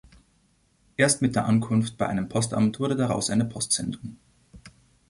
Erst 0.97 1.21
mit 1.21 1.35
der 1.35 1.45
Ankunft 1.45 1.95
bei 1.99 2.07
einem 2.07 2.27
Postamt 2.27 2.79
wurde 2.79 2.95
daraus 2.95 3.29
eine 3.29 3.45
Postsendung. 3.45 4.17